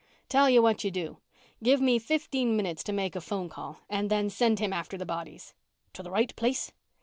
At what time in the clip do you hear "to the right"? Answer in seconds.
5.93-6.35